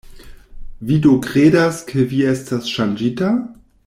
"Vi 0.87 0.95
do 1.03 1.11
kredas 1.25 1.83
ke 1.91 2.07
vi 2.13 2.23
estas 2.33 2.73
ŝanĝita?" 2.79 3.31